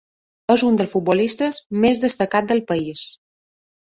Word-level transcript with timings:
És 0.53 0.61
un 0.69 0.79
dels 0.79 0.93
futbolistes 0.95 1.59
més 1.85 2.03
destacats 2.07 2.53
del 2.53 2.67
país. 2.73 3.05